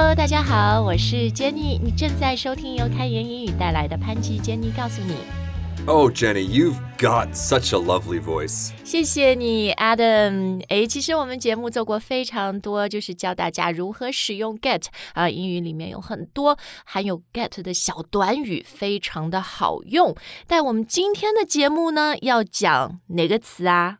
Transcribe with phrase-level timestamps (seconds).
[0.00, 1.76] Hello，大家好，我是 Jenny。
[1.82, 5.16] 你正在收听由开言英语带来的潘吉 Jenny 告诉你。
[5.86, 8.70] Oh, Jenny, you've got such a lovely voice.
[8.84, 10.62] 谢谢你，Adam。
[10.68, 14.84] 诶，其实我们节目做过非常多，就是教大家如何使用 get
[15.14, 20.14] 啊、呃，英语里面有很多含有 get 的小短语，非常的好用。
[20.46, 23.98] 但我们今天的节目呢，要讲哪个词啊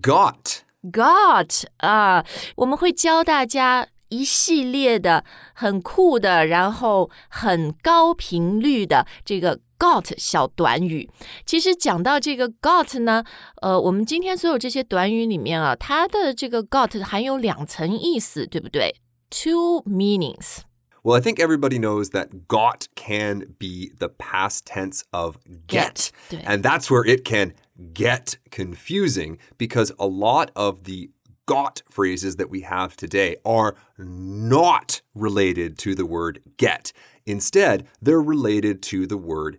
[0.00, 0.62] ？Got。
[0.92, 2.26] Got 啊，
[2.56, 11.09] 我们会教大家一系列的很酷的，然后很高频率的这个 got 小短语。
[11.45, 13.23] 其实讲到这个 got 呢，
[13.61, 18.95] 呃，我们今天所有这些短语里面啊，它的这个 got 含有两层意思，对不对？
[19.29, 20.61] Two meanings。
[21.01, 25.93] Well, I think everybody knows that got can be the past tense of get.
[25.93, 26.39] Get, 对。
[26.41, 27.53] And that's where it can
[27.93, 31.11] get confusing because a lot of the
[31.45, 36.91] got phrases that we have today are not related to the word get.
[37.25, 39.57] Instead, they're related to the word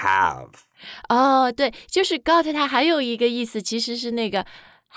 [0.00, 0.66] have.
[1.08, 4.46] 哦，对，就是 got 它还有一个意思，其实是那个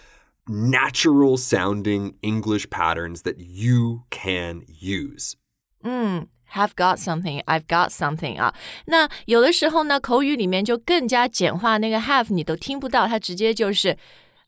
[0.48, 5.36] natural sounding English patterns that you can use.
[5.84, 8.54] 嗯，have got something, I've got something 啊。
[8.86, 13.98] 那有的时候呢，口语里面就更加简化，那个 have 你都听不到，它直接就是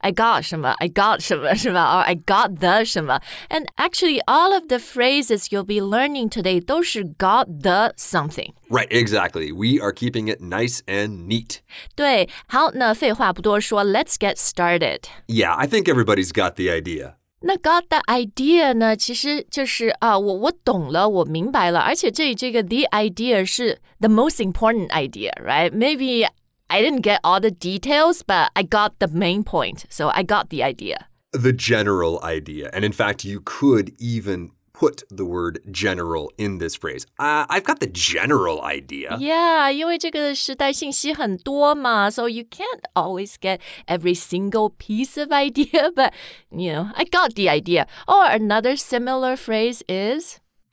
[0.04, 1.84] I got 什么，I got 什么，是吧？
[1.94, 3.20] or I got the 什么。
[3.50, 8.54] And actually, all of the phrases you'll be learning today 都是 got the something。
[8.70, 9.52] Right, exactly.
[9.52, 11.58] We are keeping it nice and neat.
[11.94, 15.00] 对，好，那废话不多说，Let's get started。
[15.26, 17.16] Yeah, I think everybody's got the idea.
[17.42, 26.26] 那 got the idea 呢，其实就是啊，我我懂了，我明白了，而且这里这个 the idea 是 the most important idea，right？Maybe
[26.74, 30.50] I didn't get all the details, but I got the main point, so I got
[30.50, 31.06] the idea.
[31.32, 32.70] the general idea.
[32.72, 37.06] And in fact, you could even put the word general in this phrase.
[37.18, 39.16] Uh, I've got the general idea.
[39.18, 46.12] Yeah，因为这个时代信息很多嘛，so you can't always get every single piece of idea, but
[46.50, 47.86] you know, I got the idea.
[48.08, 50.38] Or another similar phrase is.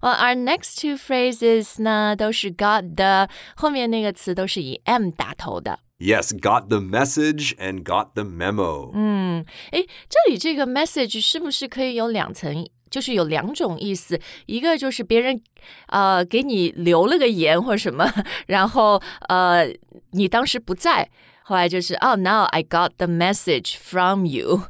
[0.00, 5.80] Well, our next two phrases 呢，都是 got the 后面那个词都是以 m 打头的。
[5.98, 8.90] Yes, got the message and got the memo.
[8.94, 12.66] 嗯，诶，这里这个 message 是不是可以有两层？
[12.88, 15.40] 就是有两种意思，一个就是别人
[15.88, 18.10] 呃给你留了个言或者什么，
[18.46, 19.68] 然后呃
[20.12, 21.08] 你当时不在，
[21.42, 24.62] 后来就是哦、n o w I got the message from you。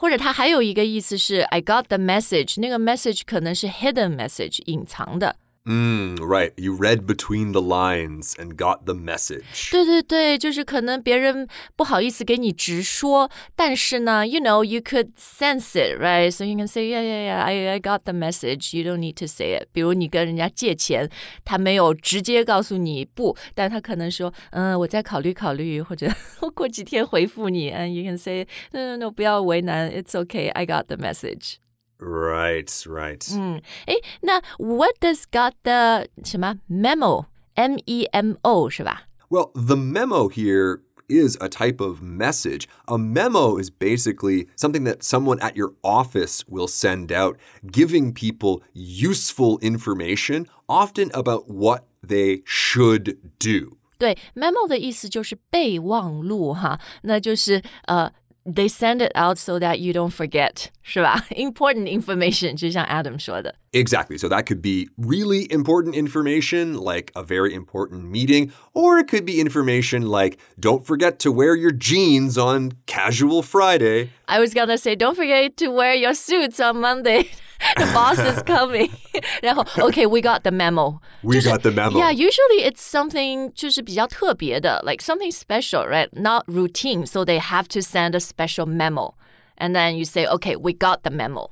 [0.00, 5.34] 或者它还有一个意思是 I got the message，那个 message 可能是 hidden message 隐藏的。
[5.67, 6.51] Mm, right.
[6.57, 9.71] You read between the lines and got the message.
[9.71, 11.47] 对对对，就是可能别人
[11.77, 16.29] 不好意思给你直说，但是呢，you know you could sense it, right?
[16.29, 18.77] So you can say, yeah, yeah, yeah, I I got the message.
[18.77, 19.69] You don't need to say it.
[19.71, 21.09] 比如你跟人家借钱，
[21.45, 27.71] 他没有直接告诉你不，但他可能说，嗯，我再考虑考虑，或者我过几天回复你。
[27.71, 30.51] And you can say, no, no, no, 不要为难，it's okay.
[30.51, 31.53] I got the message.
[31.99, 33.23] Right, right.
[33.33, 37.27] 嗯，诶，那 what does got the 什么 memo?
[37.55, 39.03] M E M O 是吧？
[39.29, 42.67] Well, the memo here is a type of message.
[42.87, 48.63] A memo is basically something that someone at your office will send out, giving people
[48.73, 53.77] useful information, often about what they should do.
[53.97, 58.11] 对，memo 的意思就是备忘录哈，那就是呃。
[58.47, 61.23] They send it out so that you don't forget，是吧？
[61.29, 63.55] Important information，就像 Adam 说的。
[63.71, 64.17] Exactly.
[64.17, 69.23] So that could be really important information, like a very important meeting, or it could
[69.25, 74.09] be information like don't forget to wear your jeans on casual Friday.
[74.27, 77.29] I was gonna say, don't forget to wear your suits on Monday.
[77.77, 78.89] the boss is coming.
[79.41, 80.99] 然后 OK, we got the memo.
[81.21, 81.97] We 就是 got the memo.
[81.97, 86.09] Yeah, usually it's something 就是比较特别的, like something special, right?
[86.13, 89.15] Not routine, so they have to send a special memo.
[89.57, 91.49] And then you say, okay, we got the memo.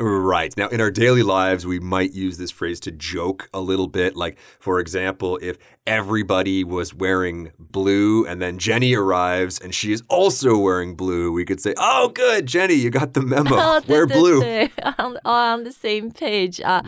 [0.00, 0.52] Right.
[0.56, 4.16] Now, in our daily lives, we might use this phrase to joke a little bit.
[4.16, 5.56] Like, for example, if
[5.86, 11.44] everybody was wearing blue and then Jenny arrives and she is also wearing blue, we
[11.44, 13.54] could say, Oh, good, Jenny, you got the memo.
[13.54, 14.40] 哦， 对 Wear 对 blue.
[14.40, 16.84] 对 on on the same page 啊。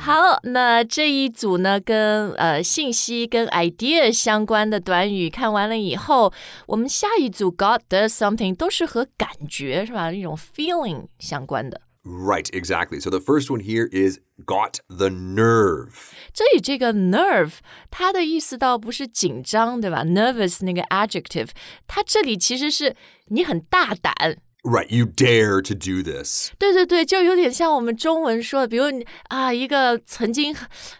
[0.00, 6.32] 好，那这一组呢，跟呃信息跟 idea 相关的短语看完了以后，
[6.66, 10.10] 我们下一组 got does something 都是和感觉是吧？
[10.10, 11.82] 一种 feeling 相关的。
[12.09, 13.01] Right, exactly.
[13.01, 16.13] So the first one here is got the nerve.
[16.33, 17.55] 这里这个 nerve，
[17.91, 21.49] 它的意思倒不是紧张，对吧？nervous 那个 adjective，
[21.85, 22.95] 它这里其实是
[23.27, 24.37] 你很大胆。
[24.64, 26.52] Right, you dare to do this.
[26.56, 30.54] 对对对，就有点像我们中文说的，比如你啊，一个曾经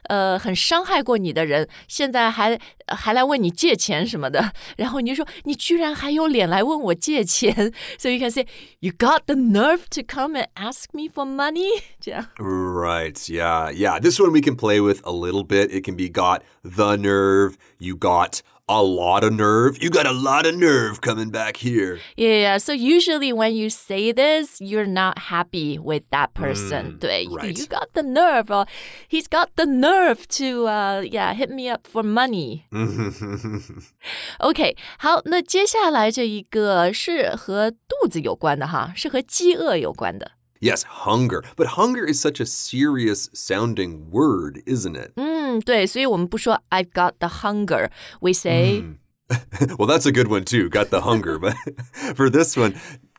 [0.08, 8.44] 呃很伤害过你的人，现在还还来问你借钱什么的，然后你就说你居然还有脸来问我借钱，so you can say
[8.80, 12.26] you got the nerve to come and ask me for money，这样。
[12.38, 14.00] Right, yeah, yeah.
[14.00, 15.70] This one we can play with a little bit.
[15.70, 19.82] It can be got the nerve, you got a lot of nerve.
[19.82, 21.98] You got a lot of nerve coming back here.
[22.16, 26.98] Yeah, so usually when you say this, you're not happy with that person.
[26.98, 27.58] 对 right.
[27.58, 28.66] you got the nerve, or
[29.08, 32.64] he's got the nerve to, uh, yeah, hit me up for money.
[34.38, 40.30] OK，好，那接下来这一个是和肚子有关的哈，是和饥饿有关的。
[40.60, 41.42] Yes, hunger.
[41.56, 45.12] But hunger is such a serious sounding word, isn't it?
[45.16, 48.84] 嗯，对，所以我们不说 I've got the hunger, we say、
[49.76, 50.68] Well, that's a good one too.
[50.68, 51.38] Got the hunger.
[51.38, 51.56] But
[52.14, 52.74] for this one,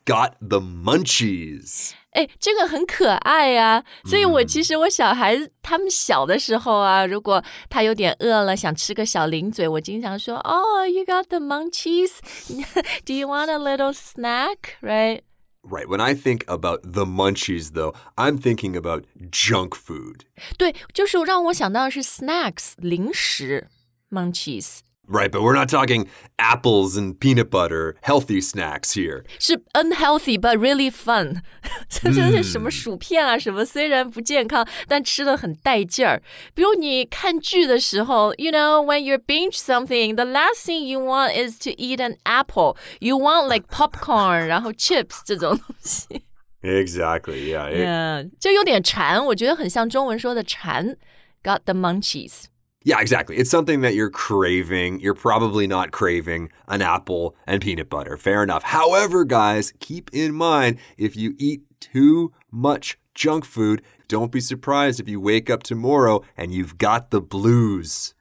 [0.05, 1.91] got the munchies.
[2.11, 12.19] 哎，这个很可爱呀、所以我其实我小孩子他们小的时候啊，如果他有点饿了，想吃个小零嘴，我经常说哦、y o u got the munchies?
[13.03, 14.77] Do you want a little snack?
[14.81, 15.21] Right?
[15.65, 15.87] Right.
[15.87, 20.25] When I think about the munchies, though, I'm thinking about junk food.
[20.57, 23.69] 对，就是让我想到的是 snacks 零食
[24.11, 24.79] munchies。
[25.07, 26.07] Right, but we're not talking
[26.39, 29.25] apples and peanut butter, healthy snacks here.
[29.37, 31.41] 是 unhealthy but really fun，
[31.89, 33.65] 这这是什么薯片啊什么？
[33.65, 36.23] 虽然不健康，但吃的很带劲儿。
[36.55, 42.77] 比如你看剧的时候，you know when you binge something, the last thing you want is to eat an apple.
[43.01, 46.23] You want like popcorn，然后 chips 这种东西。
[46.61, 47.51] Exactly.
[47.53, 47.69] Yeah.
[47.69, 50.95] it- Yeah，就有点馋，我觉得很像中文说的馋。
[51.43, 52.45] Got the munchies。
[52.88, 53.36] Yeah, exactly.
[53.36, 55.00] It's something that you're craving.
[55.00, 58.16] You're probably not craving an apple and peanut butter.
[58.16, 58.62] Fair enough.
[58.62, 65.00] However, guys, keep in mind if you eat too much junk food, don't be surprised
[65.00, 68.14] if you wake up tomorrow and you've got the blues.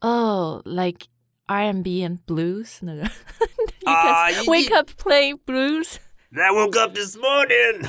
[0.00, 1.08] Oh, like
[1.48, 3.02] R&B and blues 那个。
[3.02, 5.98] you can you- ah, wake up playing blues.
[6.35, 7.87] I woke up this morning.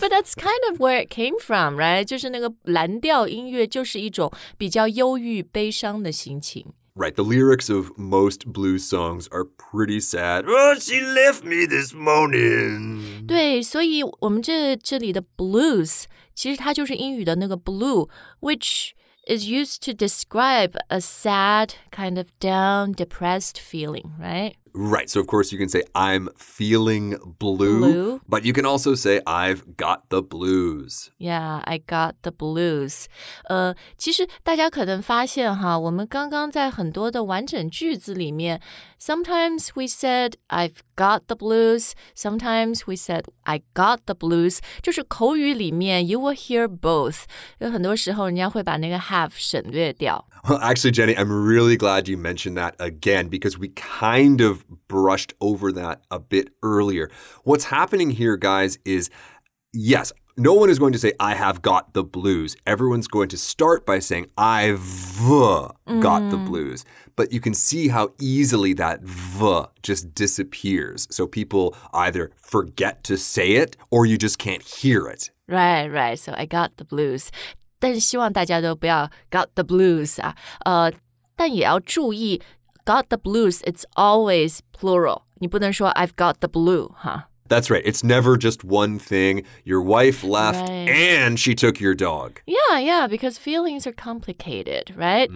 [0.00, 2.04] But that's kind of where it came from, right?
[2.04, 6.72] 就是那个蓝调音乐，就是一种比较忧郁、悲伤的心情。
[7.00, 10.44] right, the lyrics of most blues songs are pretty sad.
[10.46, 13.26] Oh, she left me this morning.
[13.26, 18.90] 对，所以我们这这里的 blues，其实它就是英语的那个 blue，which
[19.26, 24.54] is used to describe a sad, kind of down, depressed feeling, right?
[24.74, 25.10] Right.
[25.10, 28.20] So, of course, you can say, I'm feeling blue, Blue.
[28.28, 31.10] but you can also say, I've got the blues.
[31.18, 33.06] Yeah, I got the blues.
[33.48, 38.60] 呃，其实大家可能发现哈，我们刚刚在很多的完整句子里面，
[39.00, 46.34] sometimes we said I've got the blues, sometimes we said I got the blues，就是口语里面 you will
[46.34, 47.24] hear both。
[47.58, 50.26] 有很多时候人家会把那个 have 省略掉。
[50.42, 55.34] Well, actually, Jenny, I'm really glad you mentioned that again because we kind of brushed
[55.38, 57.10] over that a bit earlier.
[57.44, 59.10] What's happening here, guys, is
[59.72, 62.56] yes, no one is going to say, I have got the blues.
[62.66, 64.80] Everyone's going to start by saying, I've
[66.00, 66.84] got the blues.
[67.16, 71.06] But you can see how easily that v just disappears.
[71.10, 75.30] So people either forget to say it or you just can't hear it.
[75.46, 76.18] Right, right.
[76.18, 77.28] So I got the blues.
[77.78, 80.92] 但是希望大家都不要 got the blues 啊，呃，
[81.34, 82.40] 但也要注意
[82.84, 83.60] got the blues.
[83.62, 85.22] It's always plural.
[85.40, 87.28] 你不能说 I've got the blue 哈。
[87.48, 87.82] That's right.
[87.84, 89.42] It's never just one thing.
[89.64, 90.88] Your wife left Right.
[90.88, 92.40] and she took your dog.
[92.46, 95.28] Yeah, yeah, because feelings are complicated, right?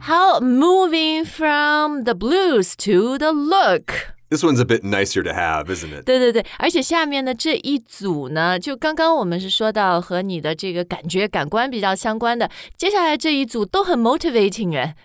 [0.00, 4.14] How moving from the blues to the look.
[4.30, 6.04] This one's a bit nicer to have, isn't it?
[6.04, 14.96] 对对对，而且下面的这一组呢，就刚刚我们是说到和你的这个感觉、感官比较相关的，接下来这一组都很 motivating 哎，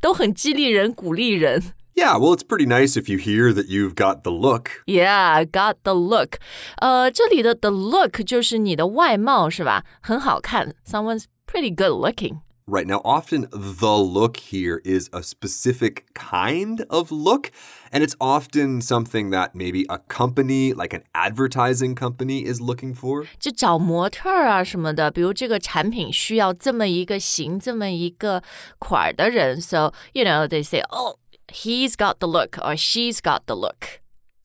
[0.00, 1.62] 都很激励人、鼓励人。
[1.98, 4.82] Yeah, well, it's pretty nice if you hear that you've got the look.
[4.86, 6.38] Yeah, got the look。
[6.78, 9.84] 呃，这里的 the look 就是你的外貌是吧？
[10.00, 12.40] 很好看，someone's pretty good looking。
[12.66, 17.50] Right now, often the look here is a specific kind of look,
[17.92, 23.26] and it's often something that maybe a company, like an advertising company, is looking for.
[23.38, 28.42] 就找模特儿啊什么的，比如这个产品需要这么一个型、这么一个
[28.78, 31.18] 款儿的人，so you know they say, oh,
[31.48, 34.00] he's got the look or she's got the look。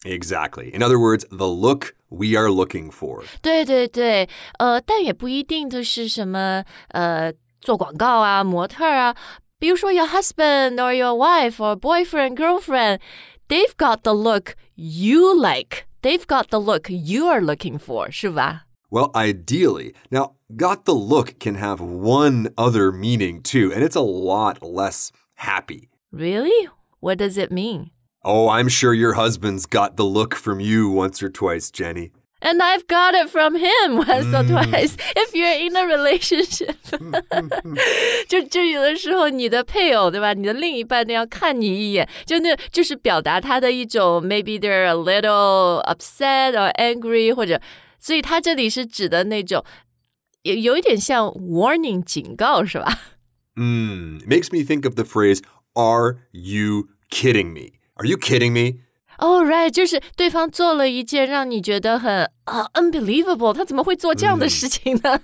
[0.05, 0.73] Exactly.
[0.73, 3.23] In other words, the look we are looking for.
[3.41, 9.15] 对对对，呃，但也不一定都是什么呃做广告啊、模特儿啊。
[9.59, 12.99] 比如说 your husband or your wife or boyfriend, girlfriend,
[13.49, 15.85] they've got the look you like.
[16.01, 18.61] They've got the look you are looking for, 是吧？
[18.89, 19.93] Well, ideally.
[20.09, 25.11] Now, got the look can have one other meaning too, and it's a lot less
[25.35, 25.89] happy.
[26.11, 26.69] Really?
[27.03, 27.91] What does it mean?
[28.23, 32.11] Oh, I'm sure your husband's got the look from you once or twice, Jenny.
[32.41, 34.95] And I've got it from him once or twice.
[35.15, 36.75] If you're in a relationship，
[38.29, 40.33] 就就有的时候你的配偶对吧？
[40.33, 47.59] 你的另一半都要看你一眼，就那就是表达他的一种 maybe they're a little upset or angry，或者，
[47.99, 49.63] 所以他这里是指的那种
[50.43, 52.99] 有有一点像 warning 警告是吧？
[53.55, 54.19] Hmm.
[54.21, 55.41] It makes me think of the phrase,
[55.75, 57.79] Are you kidding me?
[57.95, 58.79] Are you kidding me?
[59.17, 65.19] 哦、right，就是对方做了一件让你觉得很啊、unbelievable，他怎么会做这样的事情呢？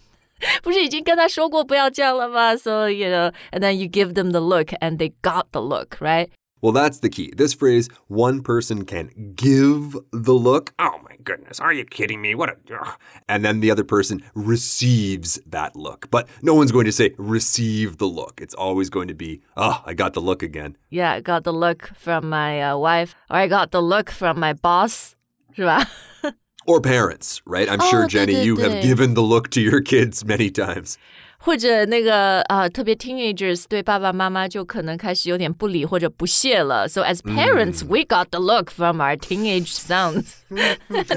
[0.62, 2.58] 不是已经跟他说过不要这样了吗？
[2.58, 6.28] So you know, and then you give them the look, and they got the look, right?
[6.62, 7.32] Well, that's the key.
[7.36, 10.74] This phrase, one person can give the look.
[10.80, 12.34] Oh my goodness, are you kidding me?
[12.34, 12.56] What a.
[12.74, 12.98] ugh."
[13.30, 16.10] And then the other person receives that look.
[16.10, 18.40] But no one's going to say receive the look.
[18.42, 20.76] It's always going to be, oh, I got the look again.
[20.90, 24.40] Yeah, I got the look from my uh, wife, or I got the look from
[24.40, 25.14] my boss,
[25.56, 25.86] 是 吧？
[26.68, 27.70] Or parents, right?
[27.70, 28.90] I'm sure, Oh, Jenny, you have 对，对，对。
[28.90, 30.98] given the look to your kids many times.
[31.40, 36.88] 或者那个啊、特别 teenagers 对爸爸妈妈就可能开始有点不理或者不屑了。
[36.88, 40.38] So as parents, we got the look from our teenage sons,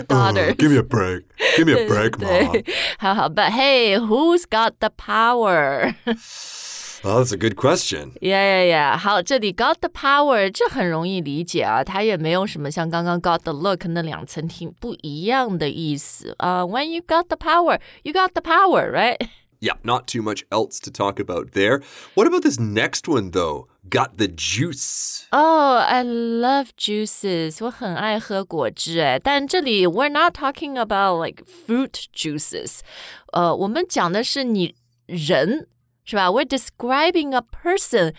[0.06, 0.56] daughters.
[0.56, 1.24] Give me a break.
[1.56, 2.52] Give me a break, mom.
[2.52, 2.64] 对，
[2.98, 5.94] 好好，But hey, who's got the power?
[7.04, 8.10] Oh, that's a good question.
[8.20, 8.96] Yeah, yeah, yeah.
[8.98, 16.62] 好，这里 got the power 这很容易理解啊，它也没有什么像刚刚 got the look 那两层挺不一样的意思啊。
[16.62, 19.16] when you got the power, you got the power, right?
[19.62, 21.82] Yeah, not too much else to talk about there.
[22.14, 23.66] What about this next one, though?
[23.90, 25.26] Got the juice.
[25.32, 27.58] Oh, I love juices.
[27.64, 32.82] 我很爱喝果汁哎，但这里 we're not talking about like fruit juices.
[33.32, 35.66] 呃，我们讲的是你人
[36.04, 36.30] 是吧？
[36.30, 38.14] We're describing a person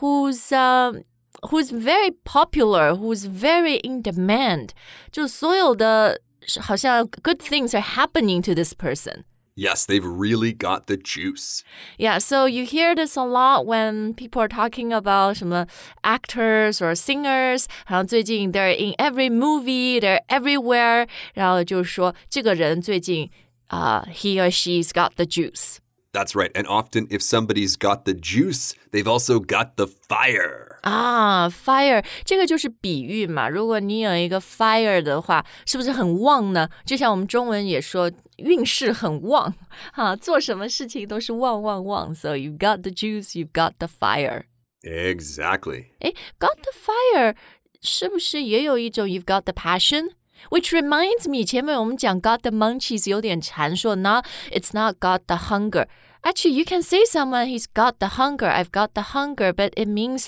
[0.00, 1.04] who's um
[1.50, 4.70] who's very popular, who's very in demand.
[5.12, 6.22] 就所有的
[6.60, 9.24] 好像 good things are happening to this person.
[9.60, 11.64] Yes, they've really got the juice.
[11.98, 15.66] Yeah, so you hear this a lot when people are talking about 什么
[16.04, 23.28] actors or singers，然后最近 they're in every movie, they're everywhere，然后就说这个人最近
[23.66, 25.78] 啊、he or she's got the juice。
[26.12, 26.50] That's right.
[26.54, 30.71] And often, if somebody's got the juice, they've also got the fire.
[30.82, 33.48] 啊，fire 这个就是比喻嘛。
[33.48, 36.68] 如果你有一个 fire 的话，是不是很旺呢？
[36.84, 39.52] 就像我们中文也说运势很旺，
[39.92, 42.14] 哈、做什么事情都是旺旺旺。
[42.14, 44.44] So you got the juice, you've got the fire。
[44.82, 45.86] Exactly.
[46.00, 47.34] 诶，got the fire
[47.82, 50.10] 是不是也有一种 you've got the passion?
[50.50, 55.86] Which reminds me，前面我们讲 got the munchies 有点禅，说 not it's not got the hunger.
[56.22, 58.48] Actually, you can say someone he's got the hunger.
[58.48, 60.26] I've got the hunger, but it means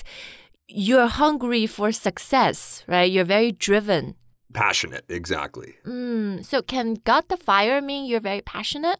[0.68, 3.10] you're hungry for success, right?
[3.10, 4.14] You're very driven.
[4.52, 5.74] Passionate, exactly.
[5.86, 8.98] Mm, so can "got the fire mean you're very passionate?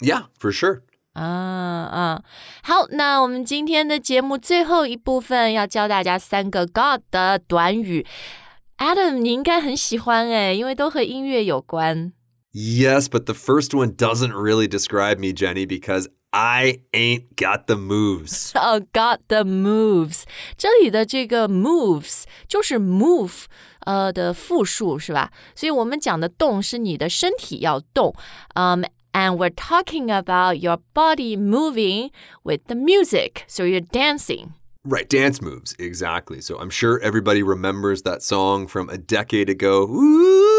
[0.00, 0.82] Yeah, for sure.
[1.14, 1.90] Ah, ah.
[1.90, 2.24] 啊啊，
[2.62, 8.06] 好，那我们今天的节目最后一部分要教大家三个 got 的短语。
[8.76, 12.12] Adam，你应该很喜欢哎，因为都和音乐有关。
[12.52, 18.51] Yes, but the first one doesn't really describe me, Jenny, because I ain't got the moves.
[18.55, 20.23] 哦、g o t the moves，
[20.57, 23.43] 这里的这个 moves 就是 move，
[23.81, 25.31] 呃的复数是吧？
[25.53, 28.15] 所以我们讲的动是你的身体要动，
[28.55, 32.09] 嗯、and we're talking about your body moving
[32.43, 34.53] with the music, so you're dancing.
[34.83, 36.41] Right, dance moves, exactly.
[36.41, 39.87] So I'm sure everybody remembers that song from a decade ago.
[39.87, 40.56] Ooh.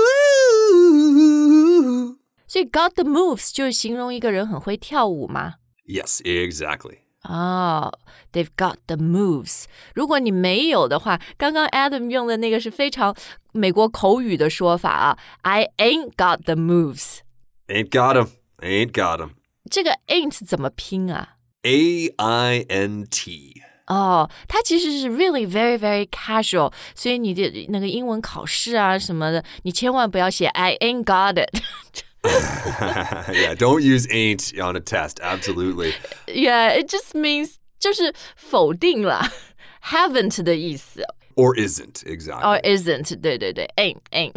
[2.59, 5.55] 所以 got the moves 就是形容一个人很会跳舞吗？
[5.87, 6.99] Yes, exactly.
[7.23, 7.91] 哦、
[8.33, 9.65] t h e y v e got the moves。
[9.95, 13.17] 如果你没有的话，刚刚 Adam 用的那个是非常
[13.53, 17.21] 美国口语的说法啊，I ain't got the moves。
[17.69, 18.29] Ain't got him.
[18.59, 19.31] Ain't got him.
[19.71, 21.37] 这个 ain't 怎么拼啊？
[21.63, 23.63] A I N T.
[23.87, 31.49] 哦，它其实是 really very very casual，所以你的那个英文考试啊什么的，你千万不要写 I ain't got it。
[32.25, 35.21] yeah, don't use ain't on a test.
[35.23, 35.93] Absolutely.
[36.27, 39.31] Yeah, it just means 就是否定啦，
[39.83, 41.03] haven't 的意思。
[41.37, 42.45] Or isn't, exactly.
[42.45, 44.35] or isn't 对对对 ain't ain't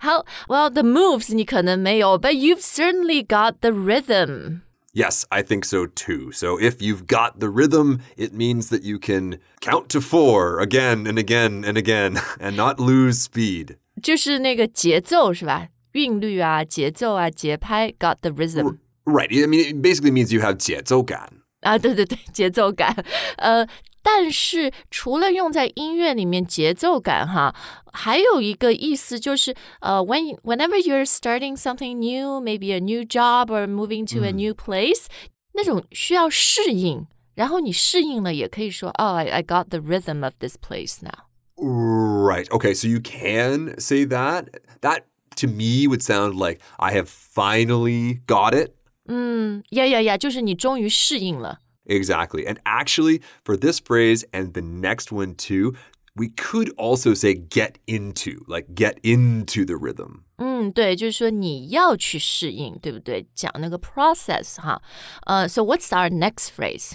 [0.00, 5.86] 好 well the moves 你可能没有 but you've certainly got the rhythm Yes, I think so
[5.86, 6.32] too.
[6.32, 11.06] So if you've got the rhythm, it means that you can count to four again
[11.06, 13.76] and again and again and not lose speed.
[14.02, 19.30] 就是那个节奏是吧 韵律啊节奏啊节拍 got the rhythm Right.
[19.32, 21.28] I mean, it basically means you have 节奏感.
[21.60, 22.94] 啊对对对节奏感
[23.36, 23.66] 呃
[24.02, 27.54] 但是除了用在音乐里面节奏感哈，
[27.92, 35.04] 还有一个意思就是呃，when whenever you're starting something new, maybe a new job or moving to a new place，、
[35.52, 41.26] 那种需要适应，然后你适应了也可以说哦、i I got the rhythm of this place now。
[41.62, 42.46] Right.
[42.48, 44.46] Okay, so you can say that.
[44.80, 45.02] That
[45.36, 48.74] to me would sound like I have finally got it.
[49.06, 51.58] 嗯，呀呀呀，就是你终于适应了。
[51.86, 52.46] Exactly.
[52.46, 55.74] And actually, for this phrase and the next one too,
[56.14, 60.22] we could also say get into, like get into the rhythm.
[60.36, 63.26] 嗯，对，就是说你要去适应，对不对？
[63.34, 64.80] 讲那个 process 哈。
[65.26, 66.92] 呃、s o what's our next phrase？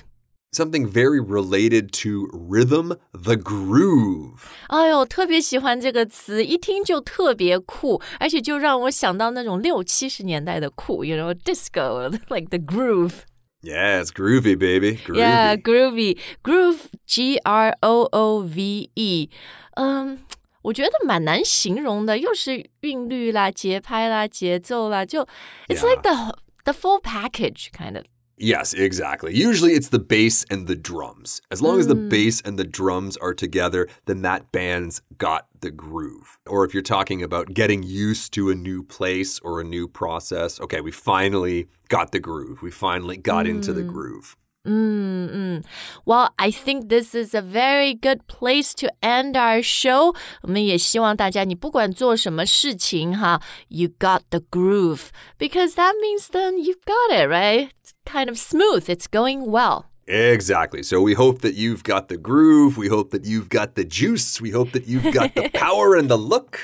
[0.52, 4.40] Something very related to rhythm, the groove.
[4.70, 13.24] 哎呦，特别喜欢这个词，一听就特别酷，而且就让我想到那种六七十年代的酷，you know disco like the groove。
[13.62, 14.98] Yeah, it's groovy, baby.
[15.04, 15.18] Groovy.
[15.18, 19.29] Yeah, groovy, groove, G R O O V E。
[19.74, 20.20] 嗯，
[20.62, 25.27] 我觉得蛮难形容的，又是韵律啦、节拍啦、节奏啦，就
[25.68, 28.05] it's like the the full package kind of。
[28.40, 29.34] Yes, exactly.
[29.34, 31.42] Usually it's the bass and the drums.
[31.50, 35.72] As long as the bass and the drums are together, then that band's got the
[35.72, 36.38] groove.
[36.46, 40.60] Or if you're talking about getting used to a new place or a new process,
[40.60, 42.62] okay, we finally got the groove.
[42.62, 44.36] We finally got into the groove.
[44.68, 45.64] 嗯嗯，
[46.05, 50.16] Well, I think this is a very good place to end our show.
[50.42, 57.70] 我们也希望大家，你不管做什么事情哈，you got the groove because that means then you've got it, right?
[58.00, 58.90] It's kind of smooth.
[58.90, 59.86] It's going well.
[60.08, 60.84] Exactly.
[60.84, 62.77] So we hope that you've got the groove.
[62.77, 64.40] We hope that you've got the juice.
[64.40, 66.60] We hope that you've got the power and the look.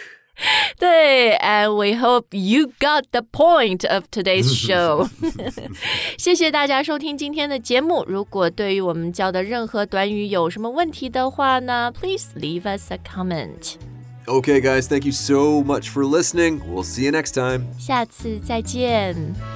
[0.80, 5.08] 对，and we hope you got the point of today's show
[6.18, 8.04] 。谢谢大家收听今天的节目。
[8.08, 13.76] 如果对于我们教的任何短语有什么问题的话呢，please leave us a comment。
[14.26, 16.62] Okay, guys, thank you so much for listening.
[16.68, 17.66] We'll see you next time.
[17.78, 19.55] 下次再见。